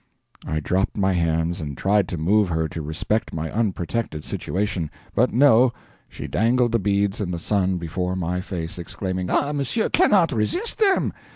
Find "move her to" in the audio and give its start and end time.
2.17-2.81